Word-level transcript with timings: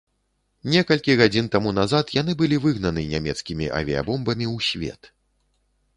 Некалькі 0.75 1.15
гадзін 1.19 1.49
таму 1.57 1.73
назад 1.79 2.05
яны 2.21 2.35
былі 2.41 2.57
выгнаны 2.65 3.01
нямецкімі 3.15 3.65
авіябомбамі 3.81 4.45
ў 4.55 4.71
свет. 4.71 5.01